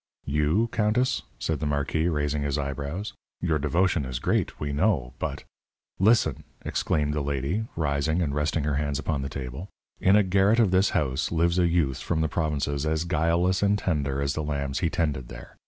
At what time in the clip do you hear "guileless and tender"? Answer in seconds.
13.05-14.23